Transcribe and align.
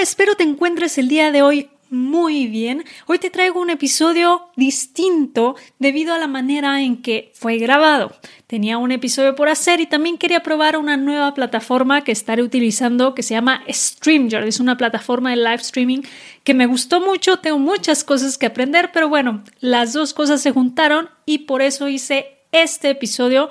Espero 0.00 0.34
te 0.34 0.42
encuentres 0.42 0.98
el 0.98 1.08
día 1.08 1.32
de 1.32 1.42
hoy 1.42 1.70
muy 1.88 2.48
bien. 2.48 2.84
Hoy 3.06 3.18
te 3.18 3.30
traigo 3.30 3.60
un 3.60 3.70
episodio 3.70 4.48
distinto 4.54 5.56
debido 5.78 6.12
a 6.12 6.18
la 6.18 6.26
manera 6.26 6.82
en 6.82 7.00
que 7.00 7.32
fue 7.34 7.56
grabado. 7.56 8.14
Tenía 8.46 8.76
un 8.76 8.92
episodio 8.92 9.34
por 9.34 9.48
hacer 9.48 9.80
y 9.80 9.86
también 9.86 10.18
quería 10.18 10.42
probar 10.42 10.76
una 10.76 10.96
nueva 10.96 11.32
plataforma 11.32 12.04
que 12.04 12.12
estaré 12.12 12.42
utilizando 12.42 13.14
que 13.14 13.22
se 13.22 13.34
llama 13.34 13.62
StreamYard. 13.70 14.46
Es 14.46 14.60
una 14.60 14.76
plataforma 14.76 15.30
de 15.30 15.36
live 15.36 15.54
streaming 15.56 16.02
que 16.44 16.54
me 16.54 16.66
gustó 16.66 17.00
mucho. 17.00 17.38
Tengo 17.38 17.58
muchas 17.58 18.04
cosas 18.04 18.36
que 18.36 18.46
aprender, 18.46 18.90
pero 18.92 19.08
bueno, 19.08 19.44
las 19.60 19.94
dos 19.94 20.12
cosas 20.12 20.42
se 20.42 20.52
juntaron 20.52 21.08
y 21.24 21.38
por 21.38 21.62
eso 21.62 21.88
hice 21.88 22.38
este 22.52 22.90
episodio 22.90 23.48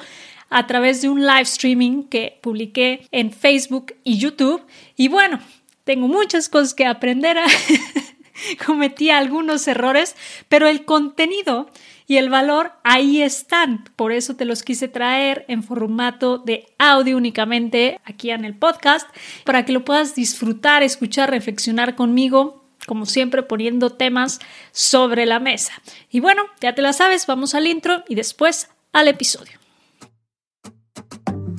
a 0.49 0.67
través 0.67 1.01
de 1.01 1.09
un 1.09 1.21
live 1.21 1.41
streaming 1.41 2.03
que 2.03 2.37
publiqué 2.41 3.07
en 3.11 3.31
Facebook 3.31 3.95
y 4.03 4.19
YouTube. 4.19 4.61
Y 4.95 5.07
bueno, 5.07 5.39
tengo 5.85 6.07
muchas 6.09 6.49
cosas 6.49 6.73
que 6.73 6.85
aprender. 6.85 7.37
Cometí 8.65 9.09
algunos 9.09 9.65
errores, 9.67 10.15
pero 10.49 10.67
el 10.67 10.83
contenido 10.83 11.69
y 12.05 12.17
el 12.17 12.29
valor 12.29 12.73
ahí 12.83 13.21
están. 13.21 13.85
Por 13.95 14.11
eso 14.11 14.35
te 14.35 14.43
los 14.43 14.61
quise 14.61 14.89
traer 14.89 15.45
en 15.47 15.63
formato 15.63 16.37
de 16.37 16.67
audio 16.77 17.15
únicamente 17.15 17.99
aquí 18.03 18.31
en 18.31 18.43
el 18.43 18.55
podcast, 18.55 19.09
para 19.45 19.63
que 19.63 19.71
lo 19.71 19.85
puedas 19.85 20.15
disfrutar, 20.15 20.83
escuchar, 20.83 21.31
reflexionar 21.31 21.95
conmigo 21.95 22.65
como 22.85 23.05
siempre 23.05 23.41
poniendo 23.41 23.89
temas 23.91 24.39
sobre 24.71 25.25
la 25.25 25.39
mesa. 25.39 25.73
Y 26.11 26.19
bueno, 26.19 26.43
ya 26.61 26.75
te 26.75 26.83
la 26.83 26.93
sabes, 26.93 27.25
vamos 27.25 27.55
al 27.55 27.65
intro 27.65 28.03
y 28.07 28.13
después 28.13 28.69
al 28.93 29.07
episodio. 29.07 29.64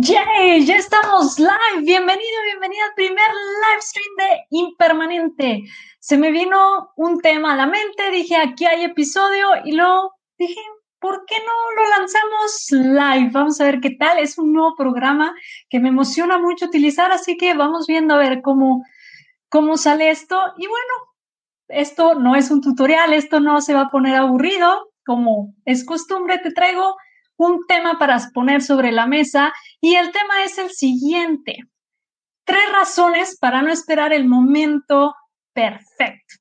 ¡Yay! 0.00 0.66
Ya 0.66 0.76
estamos 0.76 1.38
live. 1.38 1.80
Bienvenido, 1.80 2.42
bienvenida 2.44 2.84
al 2.86 2.94
primer 2.94 3.16
live 3.16 3.80
stream 3.80 4.16
de 4.18 4.46
Impermanente. 4.50 5.62
Se 6.00 6.18
me 6.18 6.30
vino 6.30 6.90
un 6.96 7.20
tema 7.20 7.54
a 7.54 7.56
la 7.56 7.66
mente, 7.66 8.10
dije, 8.10 8.36
aquí 8.36 8.66
hay 8.66 8.84
episodio 8.84 9.48
y 9.64 9.72
luego 9.72 10.12
dije, 10.36 10.60
¿por 10.98 11.24
qué 11.24 11.36
no 11.38 11.82
lo 11.82 11.88
lanzamos 11.88 12.66
live? 12.70 13.30
Vamos 13.32 13.58
a 13.58 13.64
ver 13.64 13.80
qué 13.80 13.90
tal. 13.90 14.18
Es 14.18 14.36
un 14.36 14.52
nuevo 14.52 14.74
programa 14.76 15.34
que 15.70 15.80
me 15.80 15.88
emociona 15.88 16.36
mucho 16.36 16.66
utilizar, 16.66 17.10
así 17.10 17.38
que 17.38 17.54
vamos 17.54 17.86
viendo 17.86 18.16
a 18.16 18.18
ver 18.18 18.42
cómo, 18.42 18.84
cómo 19.48 19.78
sale 19.78 20.10
esto. 20.10 20.38
Y 20.58 20.66
bueno, 20.66 20.94
esto 21.68 22.16
no 22.16 22.36
es 22.36 22.50
un 22.50 22.60
tutorial, 22.60 23.14
esto 23.14 23.40
no 23.40 23.62
se 23.62 23.72
va 23.72 23.82
a 23.82 23.90
poner 23.90 24.16
aburrido. 24.16 24.90
Como 25.06 25.54
es 25.64 25.86
costumbre, 25.86 26.38
te 26.38 26.52
traigo 26.52 26.96
un 27.36 27.66
tema 27.66 27.98
para 27.98 28.18
poner 28.32 28.62
sobre 28.62 28.92
la 28.92 29.06
mesa 29.06 29.52
y 29.80 29.96
el 29.96 30.12
tema 30.12 30.44
es 30.44 30.58
el 30.58 30.70
siguiente. 30.70 31.58
Tres 32.44 32.72
razones 32.72 33.38
para 33.38 33.62
no 33.62 33.72
esperar 33.72 34.12
el 34.12 34.26
momento 34.26 35.14
perfecto. 35.52 36.34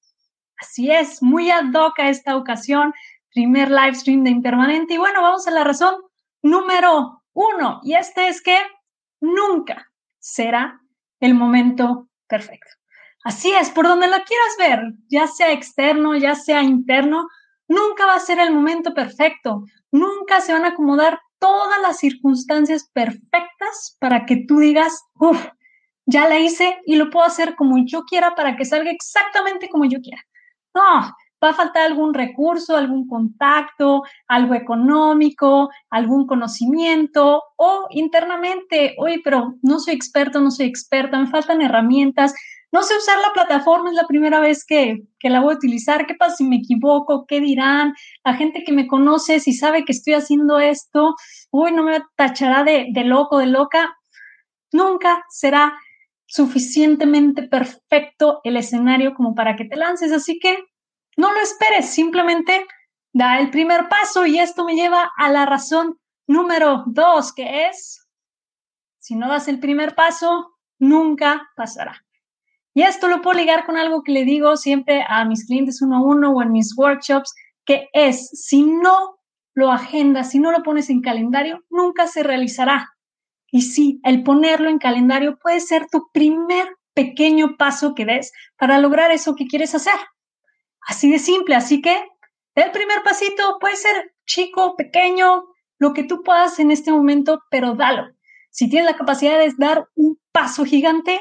Así 0.58 0.92
es, 0.92 1.22
muy 1.22 1.52
ad 1.52 1.74
hoc 1.74 2.00
a 2.00 2.10
esta 2.10 2.38
ocasión, 2.38 2.94
primer 3.34 3.70
live 3.70 3.96
stream 3.96 4.24
de 4.24 4.30
Impermanente. 4.30 4.94
Y 4.94 4.98
bueno, 4.98 5.22
vamos 5.22 5.48
a 5.48 5.52
la 5.52 5.64
razón 5.64 5.96
número 6.42 7.24
uno, 7.34 7.82
y 7.84 7.96
este 7.96 8.28
es 8.30 8.42
que 8.42 8.58
nunca 9.20 9.92
será 10.20 10.80
el 11.20 11.34
momento 11.34 12.08
perfecto. 12.28 12.72
Así 13.24 13.52
es, 13.52 13.72
por 13.72 13.88
donde 13.88 14.08
lo 14.08 14.24
quieras 14.24 14.56
ver, 14.58 14.94
ya 15.10 15.28
sea 15.28 15.52
externo, 15.52 16.16
ya 16.16 16.36
sea 16.36 16.62
interno, 16.62 17.28
nunca 17.68 18.06
va 18.06 18.16
a 18.16 18.20
ser 18.20 18.40
el 18.40 18.54
momento 18.54 18.94
perfecto. 18.94 19.64
Nunca 19.92 20.42
se 20.42 20.54
van 20.54 20.66
a 20.66 20.70
acomodar 20.70 21.20
todas 21.40 21.82
las 21.82 21.98
circunstancias 21.98 22.90
perfectas 22.94 23.98
para 24.00 24.26
que 24.26 24.46
tú 24.48 24.60
digas, 24.60 25.04
uff, 25.16 25.48
ya 26.06 26.28
la 26.28 26.40
hice 26.40 26.80
y 26.86 26.96
lo 26.96 27.10
puedo 27.10 27.26
hacer 27.26 27.56
como 27.56 27.78
yo 27.86 28.04
quiera 28.04 28.36
para 28.36 28.56
que 28.56 28.66
salga 28.66 28.92
exactamente 28.92 29.70
como 29.70 29.86
yo 29.86 30.00
quiera. 30.02 30.22
No, 30.74 31.14
va 31.44 31.50
a 31.50 31.54
faltar 31.54 31.84
algún 31.84 32.14
recurso, 32.14 32.76
algún 32.76 33.08
contacto, 33.08 34.04
algo 34.28 34.54
económico, 34.54 35.70
algún 35.90 36.26
conocimiento 36.26 37.44
o 37.58 37.88
internamente, 37.92 38.96
oye, 38.98 39.22
pero 39.24 39.56
no 39.62 39.80
soy 39.80 39.94
experto, 39.94 40.42
no 40.42 40.52
soy 40.52 40.66
experta, 40.66 41.20
me 41.20 41.28
faltan 41.28 41.62
herramientas, 41.62 42.34
no 42.72 42.84
sé 42.84 42.98
usar 42.98 43.20
la 43.20 43.32
plataforma, 43.34 43.90
es 43.90 43.96
la 43.96 44.06
primera 44.06 44.42
vez 44.42 44.66
que, 44.66 45.04
la 45.22 45.40
voy 45.40 45.54
a 45.54 45.58
utilizar. 45.58 46.06
¿Qué 46.06 46.14
pasa 46.14 46.36
si 46.36 46.44
me 46.44 46.58
equivoco? 46.58 47.26
¿Qué 47.26 47.40
dirán? 47.40 47.94
La 48.26 48.34
gente 48.34 48.64
que 48.66 48.74
me 48.74 48.86
conoce, 48.86 49.40
si 49.40 49.54
sabe 49.54 49.86
que 49.86 49.94
estoy 49.94 50.14
haciendo 50.14 50.60
esto, 50.60 51.16
uy, 51.52 51.72
no 51.72 51.84
me 51.84 52.02
tachará 52.18 52.66
de, 52.66 52.88
de 52.92 53.04
loco, 53.06 53.38
de 53.38 53.46
loca. 53.46 53.96
Nunca 54.74 55.24
será 55.30 55.74
suficientemente 56.26 57.44
perfecto 57.44 58.42
el 58.44 58.58
escenario 58.58 59.14
como 59.14 59.36
para 59.36 59.56
que 59.56 59.64
te 59.64 59.78
lances. 59.78 60.12
Así 60.12 60.38
que 60.40 60.58
no 61.18 61.32
lo 61.32 61.40
esperes, 61.40 61.90
simplemente 61.90 62.66
da 63.14 63.40
el 63.40 63.50
primer 63.50 63.88
paso 63.88 64.26
y 64.26 64.40
esto 64.40 64.66
me 64.66 64.76
lleva 64.76 65.12
a 65.18 65.32
la 65.32 65.46
razón 65.46 66.00
número 66.28 66.84
dos, 66.88 67.34
que 67.34 67.68
es, 67.68 68.06
si 69.00 69.16
no 69.16 69.30
das 69.30 69.48
el 69.48 69.60
primer 69.60 69.96
paso, 69.96 70.56
nunca 70.80 71.50
pasará. 71.56 72.06
Y 72.74 72.82
esto 72.82 73.08
lo 73.08 73.22
puedo 73.22 73.40
ligar 73.40 73.66
con 73.66 73.78
algo 73.78 74.04
que 74.04 74.12
le 74.12 74.26
digo 74.26 74.58
siempre 74.58 75.06
a 75.08 75.24
mis 75.24 75.46
clientes 75.46 75.82
uno 75.82 75.98
a 75.98 76.02
uno 76.02 76.32
o 76.32 76.42
en 76.42 76.52
mis 76.52 76.78
workshops, 76.78 77.34
que 77.64 77.88
es, 77.94 78.30
si 78.30 78.64
no 78.64 79.18
lo 79.54 79.72
agendas, 79.72 80.32
si 80.32 80.40
no 80.40 80.52
lo 80.52 80.62
pones 80.62 80.90
en 80.90 81.02
calendario, 81.02 81.64
nunca 81.70 82.08
se 82.08 82.22
realizará. 82.22 82.90
Y 83.50 83.62
sí, 83.62 84.02
el 84.04 84.24
ponerlo 84.24 84.70
en 84.70 84.80
calendario 84.80 85.38
puede 85.42 85.62
ser 85.62 85.88
tu 85.90 86.10
primer 86.12 86.68
pequeño 86.94 87.56
paso 87.58 87.96
que 87.96 88.06
des 88.06 88.34
para 88.58 88.78
lograr 88.80 89.12
eso 89.12 89.36
que 89.36 89.48
quieres 89.48 89.74
hacer. 89.74 89.96
Así 90.86 91.12
de 91.12 91.20
simple, 91.20 91.56
así 91.56 91.82
que 91.82 91.96
el 92.56 92.72
primer 92.72 93.04
pasito 93.04 93.58
puede 93.60 93.76
ser 93.76 94.14
chico, 94.26 94.76
pequeño, 94.76 95.46
lo 95.78 95.94
que 95.94 96.04
tú 96.04 96.24
puedas 96.24 96.60
en 96.60 96.72
este 96.72 96.92
momento, 96.92 97.42
pero 97.50 97.76
dalo. 97.76 98.08
Si 98.50 98.70
tienes 98.70 98.90
la 98.90 98.98
capacidad 98.98 99.38
de 99.38 99.54
dar 99.58 99.90
un 99.96 100.18
paso 100.32 100.64
gigante, 100.64 101.20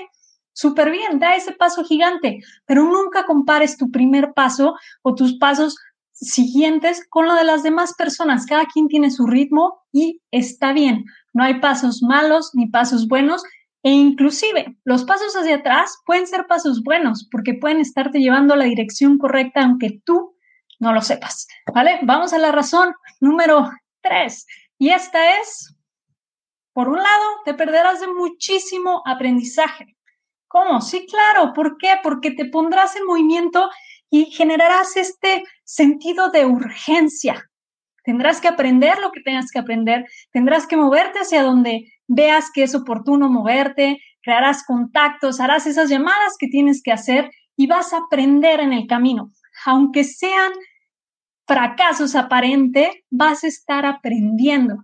súper 0.53 0.91
bien, 0.91 1.19
da 1.19 1.35
ese 1.35 1.53
paso 1.53 1.85
gigante, 1.85 2.41
pero 2.67 2.85
nunca 2.85 3.25
compares 3.25 3.77
tu 3.77 3.91
primer 3.91 4.33
paso 4.35 4.77
o 5.03 5.15
tus 5.15 5.39
pasos 5.39 5.77
siguientes 6.13 7.05
con 7.11 7.27
lo 7.27 7.35
de 7.35 7.45
las 7.45 7.63
demás 7.63 7.95
personas. 7.95 8.47
Cada 8.47 8.67
quien 8.67 8.87
tiene 8.87 9.11
su 9.11 9.27
ritmo 9.27 9.83
y 9.93 10.21
está 10.31 10.73
bien. 10.73 11.05
No 11.33 11.43
hay 11.43 11.61
pasos 11.61 12.03
malos 12.03 12.51
ni 12.55 12.69
pasos 12.69 13.09
buenos 13.09 13.43
e 13.85 13.91
inclusive 13.91 14.77
los 14.85 15.05
pasos 15.05 15.37
hacia 15.37 15.57
atrás 15.57 15.99
pueden 16.07 16.27
ser 16.27 16.47
pasos 16.47 16.83
buenos 16.83 17.29
porque 17.31 17.55
pueden 17.55 17.81
estarte 17.81 18.19
llevando 18.19 18.55
a 18.55 18.57
la 18.57 18.65
dirección 18.65 19.19
correcta 19.19 19.63
aunque 19.63 20.01
tú 20.05 20.35
no 20.81 20.93
lo 20.93 21.03
sepas. 21.03 21.47
¿Vale? 21.73 22.01
Vamos 22.03 22.33
a 22.33 22.39
la 22.39 22.51
razón 22.51 22.95
número 23.21 23.71
tres. 24.01 24.47
Y 24.79 24.89
esta 24.89 25.39
es, 25.41 25.77
por 26.73 26.89
un 26.89 26.97
lado, 26.97 27.25
te 27.45 27.55
perderás 27.55 28.01
de 28.01 28.09
muchísimo 28.09 29.03
aprendizaje. 29.07 29.97
¿Cómo? 30.49 30.81
Sí, 30.81 31.07
claro. 31.07 31.53
¿Por 31.53 31.77
qué? 31.79 31.97
Porque 32.03 32.31
te 32.31 32.47
pondrás 32.47 32.97
en 32.97 33.07
movimiento 33.07 33.71
y 34.11 34.27
generarás 34.27 34.97
este 34.97 35.45
sentido 35.65 36.31
de 36.31 36.47
urgencia. 36.47 37.51
Tendrás 38.03 38.41
que 38.41 38.49
aprender 38.49 38.99
lo 38.99 39.11
que 39.13 39.21
tengas 39.21 39.51
que 39.51 39.59
aprender, 39.59 40.07
tendrás 40.31 40.67
que 40.67 40.77
moverte 40.77 41.21
hacia 41.21 41.43
donde 41.43 41.91
veas 42.07 42.51
que 42.53 42.63
es 42.63 42.75
oportuno 42.75 43.29
moverte, 43.29 43.99
crearás 44.23 44.65
contactos, 44.65 45.41
harás 45.41 45.67
esas 45.67 45.89
llamadas 45.89 46.35
que 46.39 46.49
tienes 46.49 46.83
que 46.83 46.93
hacer 46.93 47.31
y 47.57 47.67
vas 47.67 47.93
a 47.93 47.99
aprender 47.99 48.61
en 48.61 48.73
el 48.73 48.87
camino. 48.87 49.31
Aunque 49.67 50.05
sean 50.05 50.53
fracasos 51.47 52.15
aparentes, 52.15 52.89
vas 53.11 53.45
a 53.45 53.49
estar 53.49 53.87
aprendiendo. 53.87 54.77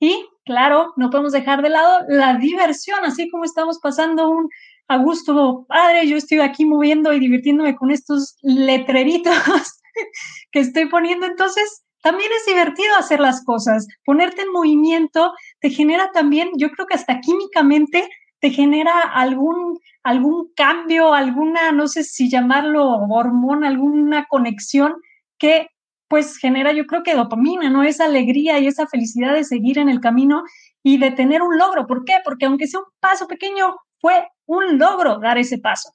Y 0.00 0.26
claro, 0.44 0.92
no 0.96 1.10
podemos 1.10 1.32
dejar 1.32 1.62
de 1.62 1.70
lado 1.70 2.00
la 2.08 2.34
diversión, 2.34 3.00
así 3.04 3.30
como 3.30 3.44
estamos 3.44 3.78
pasando 3.80 4.28
un 4.28 4.48
a 4.86 4.98
gusto, 4.98 5.64
padre, 5.66 6.06
yo 6.06 6.16
estoy 6.16 6.40
aquí 6.40 6.66
moviendo 6.66 7.12
y 7.12 7.20
divirtiéndome 7.20 7.74
con 7.74 7.90
estos 7.90 8.36
letreritos 8.42 9.34
que 10.52 10.60
estoy 10.60 10.90
poniendo. 10.90 11.26
Entonces, 11.26 11.83
también 12.04 12.30
es 12.36 12.44
divertido 12.44 12.94
hacer 12.96 13.18
las 13.18 13.42
cosas. 13.42 13.88
Ponerte 14.04 14.42
en 14.42 14.52
movimiento 14.52 15.32
te 15.58 15.70
genera 15.70 16.10
también, 16.12 16.50
yo 16.58 16.70
creo 16.70 16.86
que 16.86 16.94
hasta 16.94 17.20
químicamente 17.20 18.10
te 18.40 18.50
genera 18.50 18.92
algún, 19.00 19.80
algún 20.02 20.52
cambio, 20.54 21.14
alguna, 21.14 21.72
no 21.72 21.88
sé 21.88 22.04
si 22.04 22.28
llamarlo 22.28 22.86
hormona, 23.08 23.68
alguna 23.68 24.26
conexión 24.26 24.96
que 25.38 25.68
pues 26.06 26.36
genera 26.36 26.74
yo 26.74 26.84
creo 26.84 27.02
que 27.02 27.14
dopamina, 27.14 27.70
¿no? 27.70 27.82
Esa 27.82 28.04
alegría 28.04 28.58
y 28.58 28.66
esa 28.66 28.86
felicidad 28.86 29.32
de 29.32 29.42
seguir 29.42 29.78
en 29.78 29.88
el 29.88 30.00
camino 30.00 30.42
y 30.82 30.98
de 30.98 31.10
tener 31.10 31.40
un 31.40 31.56
logro. 31.56 31.86
¿Por 31.86 32.04
qué? 32.04 32.16
Porque 32.22 32.44
aunque 32.44 32.66
sea 32.66 32.80
un 32.80 32.86
paso 33.00 33.26
pequeño, 33.26 33.76
fue 33.98 34.28
un 34.44 34.78
logro 34.78 35.20
dar 35.20 35.38
ese 35.38 35.56
paso. 35.56 35.90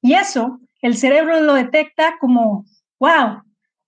Y 0.00 0.14
eso 0.14 0.60
el 0.80 0.96
cerebro 0.96 1.40
lo 1.40 1.54
detecta 1.54 2.18
como, 2.20 2.66
wow, 3.00 3.42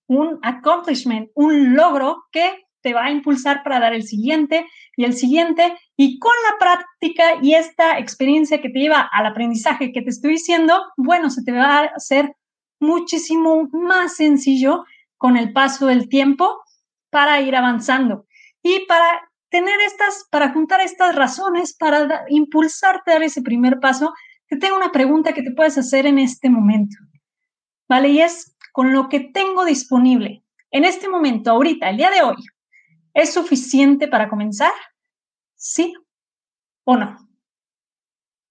un 0.09 0.39
accomplishment, 0.43 1.31
un 1.35 1.75
logro 1.75 2.25
que 2.33 2.67
te 2.83 2.95
va 2.95 3.07
a 3.07 3.11
impulsar 3.11 3.63
para 3.65 3.81
dar 3.81 3.95
el 3.95 4.05
siguiente 4.05 4.67
y 4.97 5.05
el 5.05 5.15
siguiente. 5.15 5.77
Y 5.97 6.19
con 6.19 6.33
la 6.49 6.59
práctica 6.59 7.43
y 7.43 7.55
esta 7.55 7.99
experiencia 7.99 8.61
que 8.61 8.69
te 8.69 8.79
lleva 8.79 9.01
al 9.01 9.27
aprendizaje 9.27 9.93
que 9.93 10.03
te 10.03 10.11
estoy 10.11 10.33
diciendo, 10.33 10.81
bueno, 10.97 11.31
se 11.31 11.43
te 11.43 11.53
va 11.53 11.79
a 11.79 11.85
hacer 11.97 12.37
muchísimo 12.79 13.69
más 13.73 14.17
sencillo 14.17 14.85
con 15.17 15.37
el 15.37 15.53
paso 15.53 15.87
del 15.87 16.09
tiempo 16.09 16.61
para 17.11 17.41
ir 17.41 17.57
avanzando. 17.57 18.27
Y 18.63 18.87
para 18.87 19.31
tener 19.49 19.81
estas, 19.81 20.27
para 20.31 20.53
juntar 20.53 20.81
estas 20.81 21.15
razones, 21.15 21.75
para 21.77 22.25
impulsarte 22.29 23.11
a 23.11 23.15
dar 23.15 23.23
ese 23.23 23.43
primer 23.43 23.81
paso, 23.81 24.13
te 24.49 24.57
tengo 24.57 24.77
una 24.77 24.93
pregunta 24.93 25.33
que 25.33 25.43
te 25.43 25.53
puedes 25.53 25.79
hacer 25.79 26.07
en 26.07 26.19
este 26.19 26.51
momento. 26.51 26.97
¿Vale? 27.89 28.09
Y 28.09 28.21
es, 28.21 28.56
con 28.77 28.93
lo 28.93 29.09
que 29.09 29.21
tengo 29.21 29.65
disponible 29.65 30.45
en 30.71 30.85
este 30.85 31.09
momento, 31.09 31.51
ahorita, 31.51 31.89
el 31.89 31.97
día 31.97 32.11
de 32.11 32.21
hoy, 32.21 32.37
¿es 33.15 33.33
suficiente 33.33 34.07
para 34.07 34.29
comenzar? 34.29 34.73
¿Sí 35.55 35.95
o 36.85 36.95
no? 36.95 37.17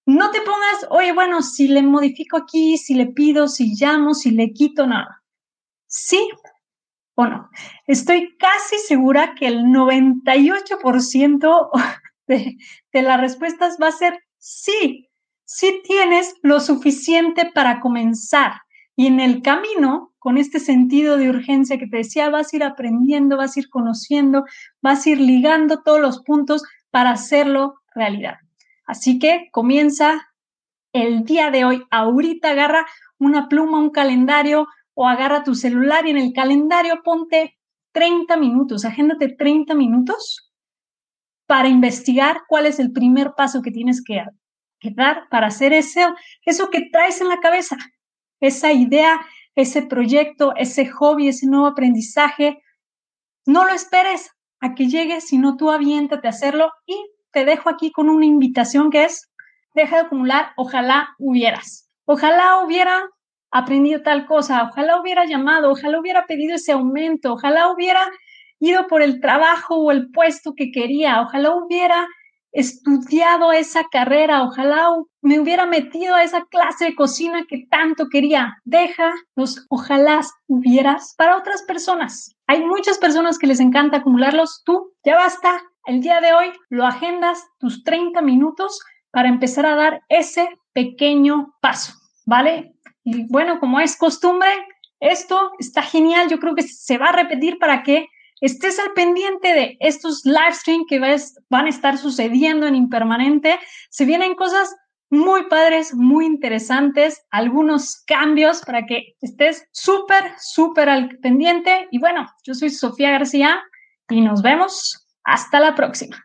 No 0.04 0.32
te 0.32 0.40
pongas, 0.40 0.88
oye, 0.90 1.12
bueno, 1.12 1.42
si 1.42 1.68
le 1.68 1.80
modifico 1.84 2.38
aquí, 2.38 2.76
si 2.76 2.94
le 2.94 3.06
pido, 3.06 3.46
si 3.46 3.76
llamo, 3.80 4.14
si 4.14 4.32
le 4.32 4.52
quito, 4.52 4.84
nada. 4.84 5.22
¿Sí 5.86 6.28
o 7.14 7.24
no? 7.24 7.48
Estoy 7.86 8.36
casi 8.36 8.78
segura 8.78 9.36
que 9.36 9.46
el 9.46 9.66
98% 9.66 11.70
de, 12.26 12.56
de 12.92 13.02
las 13.02 13.20
respuestas 13.20 13.78
va 13.80 13.86
a 13.86 13.92
ser 13.92 14.24
sí 14.38 15.08
si 15.44 15.82
tienes 15.84 16.34
lo 16.42 16.58
suficiente 16.58 17.48
para 17.54 17.78
comenzar. 17.78 18.54
Y 18.96 19.06
en 19.06 19.20
el 19.20 19.42
camino, 19.42 20.15
con 20.26 20.38
este 20.38 20.58
sentido 20.58 21.18
de 21.18 21.30
urgencia 21.30 21.78
que 21.78 21.86
te 21.86 21.98
decía, 21.98 22.30
vas 22.30 22.52
a 22.52 22.56
ir 22.56 22.64
aprendiendo, 22.64 23.36
vas 23.36 23.56
a 23.56 23.60
ir 23.60 23.68
conociendo, 23.70 24.44
vas 24.82 25.06
a 25.06 25.10
ir 25.10 25.20
ligando 25.20 25.84
todos 25.84 26.00
los 26.00 26.24
puntos 26.24 26.64
para 26.90 27.12
hacerlo 27.12 27.76
realidad. 27.94 28.38
Así 28.86 29.20
que 29.20 29.48
comienza 29.52 30.26
el 30.92 31.22
día 31.22 31.52
de 31.52 31.64
hoy. 31.64 31.84
Ahorita 31.92 32.50
agarra 32.50 32.84
una 33.20 33.48
pluma, 33.48 33.78
un 33.78 33.90
calendario 33.90 34.66
o 34.94 35.06
agarra 35.06 35.44
tu 35.44 35.54
celular 35.54 36.08
y 36.08 36.10
en 36.10 36.16
el 36.16 36.32
calendario 36.32 37.04
ponte 37.04 37.56
30 37.92 38.36
minutos, 38.36 38.84
agéndate 38.84 39.28
30 39.28 39.76
minutos 39.76 40.52
para 41.46 41.68
investigar 41.68 42.40
cuál 42.48 42.66
es 42.66 42.80
el 42.80 42.90
primer 42.90 43.34
paso 43.36 43.62
que 43.62 43.70
tienes 43.70 44.02
que 44.02 44.24
dar 44.92 45.28
para 45.28 45.46
hacer 45.46 45.72
eso, 45.72 46.16
eso 46.44 46.68
que 46.68 46.88
traes 46.90 47.20
en 47.20 47.28
la 47.28 47.38
cabeza, 47.38 47.76
esa 48.40 48.72
idea, 48.72 49.20
ese 49.56 49.82
proyecto, 49.82 50.52
ese 50.56 50.86
hobby, 50.86 51.28
ese 51.28 51.46
nuevo 51.46 51.66
aprendizaje. 51.66 52.62
No 53.46 53.64
lo 53.64 53.72
esperes 53.72 54.30
a 54.60 54.74
que 54.74 54.86
llegue, 54.86 55.20
sino 55.20 55.56
tú 55.56 55.70
aviéntate 55.70 56.28
a 56.28 56.30
hacerlo 56.30 56.70
y 56.86 56.96
te 57.32 57.44
dejo 57.44 57.68
aquí 57.68 57.90
con 57.90 58.08
una 58.08 58.26
invitación 58.26 58.90
que 58.90 59.04
es, 59.04 59.30
deja 59.74 59.96
de 59.96 60.02
acumular, 60.02 60.52
ojalá 60.56 61.08
hubieras. 61.18 61.90
Ojalá 62.04 62.62
hubiera 62.64 63.02
aprendido 63.50 64.02
tal 64.02 64.26
cosa, 64.26 64.68
ojalá 64.70 65.00
hubiera 65.00 65.24
llamado, 65.24 65.70
ojalá 65.70 65.98
hubiera 65.98 66.26
pedido 66.26 66.54
ese 66.54 66.72
aumento, 66.72 67.32
ojalá 67.32 67.70
hubiera 67.72 68.08
ido 68.58 68.86
por 68.86 69.02
el 69.02 69.20
trabajo 69.20 69.76
o 69.76 69.90
el 69.90 70.10
puesto 70.10 70.54
que 70.54 70.70
quería, 70.70 71.20
ojalá 71.22 71.54
hubiera 71.54 72.06
estudiado 72.52 73.52
esa 73.52 73.84
carrera, 73.90 74.42
ojalá 74.42 74.88
me 75.20 75.40
hubiera 75.40 75.66
metido 75.66 76.14
a 76.14 76.22
esa 76.22 76.44
clase 76.46 76.86
de 76.86 76.94
cocina 76.94 77.44
que 77.48 77.66
tanto 77.70 78.08
quería. 78.08 78.56
Deja 78.64 79.12
los 79.34 79.66
ojalá 79.68 80.20
hubieras 80.46 81.14
para 81.18 81.36
otras 81.36 81.62
personas. 81.62 82.34
Hay 82.46 82.64
muchas 82.64 82.98
personas 82.98 83.38
que 83.38 83.46
les 83.46 83.60
encanta 83.60 83.98
acumularlos. 83.98 84.62
Tú 84.64 84.92
ya 85.04 85.16
basta. 85.16 85.62
El 85.84 86.00
día 86.00 86.20
de 86.20 86.32
hoy 86.32 86.52
lo 86.68 86.84
agendas 86.84 87.46
tus 87.58 87.84
30 87.84 88.20
minutos 88.22 88.80
para 89.12 89.28
empezar 89.28 89.66
a 89.66 89.76
dar 89.76 90.02
ese 90.08 90.48
pequeño 90.72 91.54
paso, 91.60 91.92
¿vale? 92.26 92.74
Y 93.04 93.26
bueno, 93.28 93.60
como 93.60 93.78
es 93.78 93.96
costumbre, 93.96 94.48
esto 95.00 95.52
está 95.58 95.82
genial. 95.82 96.28
Yo 96.28 96.38
creo 96.38 96.54
que 96.54 96.62
se 96.62 96.98
va 96.98 97.06
a 97.06 97.12
repetir 97.12 97.58
para 97.58 97.82
que 97.82 98.08
estés 98.40 98.78
al 98.78 98.92
pendiente 98.92 99.52
de 99.54 99.76
estos 99.80 100.24
live 100.24 100.52
stream 100.52 100.84
que 100.88 100.98
van 100.98 101.66
a 101.66 101.68
estar 101.68 101.98
sucediendo 101.98 102.66
en 102.66 102.74
Impermanente. 102.74 103.58
Se 103.90 104.04
vienen 104.04 104.34
cosas 104.34 104.74
muy 105.08 105.46
padres, 105.48 105.94
muy 105.94 106.26
interesantes, 106.26 107.24
algunos 107.30 108.02
cambios 108.06 108.62
para 108.62 108.86
que 108.86 109.14
estés 109.20 109.66
súper, 109.72 110.32
súper 110.38 110.88
al 110.88 111.18
pendiente. 111.18 111.88
Y 111.90 111.98
bueno, 111.98 112.26
yo 112.44 112.54
soy 112.54 112.70
Sofía 112.70 113.12
García 113.12 113.62
y 114.08 114.20
nos 114.20 114.42
vemos. 114.42 115.02
Hasta 115.24 115.58
la 115.58 115.74
próxima. 115.74 116.24